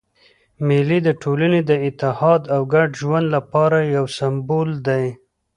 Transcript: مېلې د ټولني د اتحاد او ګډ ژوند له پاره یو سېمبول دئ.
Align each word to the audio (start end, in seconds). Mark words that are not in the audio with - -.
مېلې 0.67 0.99
د 1.03 1.09
ټولني 1.21 1.61
د 1.69 1.71
اتحاد 1.87 2.41
او 2.55 2.61
ګډ 2.73 2.89
ژوند 3.01 3.25
له 3.33 3.39
پاره 3.51 3.81
یو 3.95 4.05
سېمبول 4.17 4.69
دئ. 4.87 5.05